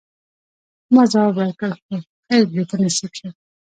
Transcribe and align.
ما 0.93 1.03
ځواب 1.11 1.33
ورکړ: 1.37 1.69
هو، 1.87 1.95
خیر 2.27 2.43
دي 2.53 2.61
په 2.69 2.75
نصیب 2.83 3.11
شه. 3.19 3.27